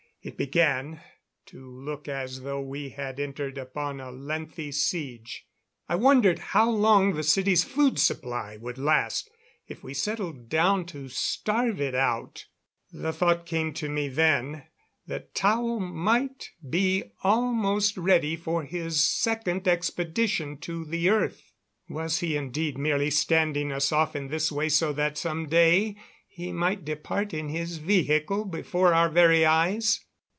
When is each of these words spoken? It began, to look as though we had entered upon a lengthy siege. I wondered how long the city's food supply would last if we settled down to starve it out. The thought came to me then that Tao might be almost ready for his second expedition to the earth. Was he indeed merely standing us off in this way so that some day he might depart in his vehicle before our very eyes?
It 0.23 0.37
began, 0.37 1.01
to 1.47 1.67
look 1.67 2.07
as 2.07 2.41
though 2.43 2.61
we 2.61 2.89
had 2.89 3.19
entered 3.19 3.57
upon 3.57 3.99
a 3.99 4.11
lengthy 4.11 4.71
siege. 4.71 5.47
I 5.89 5.95
wondered 5.95 6.37
how 6.53 6.69
long 6.69 7.15
the 7.15 7.23
city's 7.23 7.63
food 7.63 7.97
supply 7.99 8.55
would 8.55 8.77
last 8.77 9.31
if 9.67 9.83
we 9.83 9.95
settled 9.95 10.47
down 10.47 10.85
to 10.93 11.09
starve 11.09 11.81
it 11.81 11.95
out. 11.95 12.45
The 12.93 13.11
thought 13.11 13.47
came 13.47 13.73
to 13.73 13.89
me 13.89 14.09
then 14.09 14.65
that 15.07 15.33
Tao 15.33 15.79
might 15.79 16.51
be 16.69 17.05
almost 17.23 17.97
ready 17.97 18.35
for 18.35 18.63
his 18.63 19.01
second 19.01 19.67
expedition 19.67 20.59
to 20.59 20.85
the 20.85 21.09
earth. 21.09 21.51
Was 21.89 22.19
he 22.19 22.37
indeed 22.37 22.77
merely 22.77 23.09
standing 23.09 23.71
us 23.71 23.91
off 23.91 24.15
in 24.15 24.27
this 24.27 24.51
way 24.51 24.69
so 24.69 24.93
that 24.93 25.17
some 25.17 25.47
day 25.49 25.95
he 26.27 26.51
might 26.51 26.85
depart 26.85 27.33
in 27.33 27.49
his 27.49 27.79
vehicle 27.79 28.45
before 28.45 28.93
our 28.93 29.09
very 29.09 29.47
eyes? 29.47 30.05